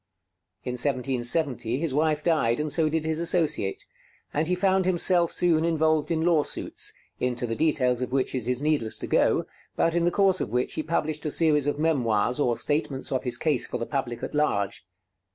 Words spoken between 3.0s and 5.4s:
his associate; and he found himself